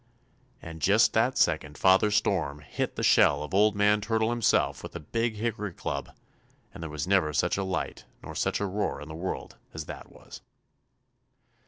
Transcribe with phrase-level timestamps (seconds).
[0.63, 4.95] And just that second Father Storm hit the shell of Old Man Turtle Himself with
[4.95, 6.09] a big hickory club,
[6.73, 9.85] and there was never such a light nor such a roar in the world as
[9.85, 10.41] that was.